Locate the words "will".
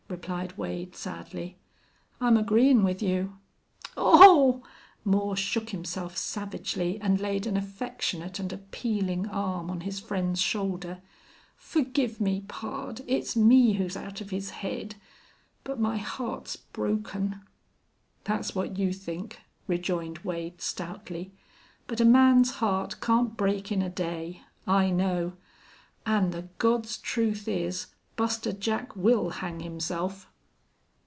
28.95-29.29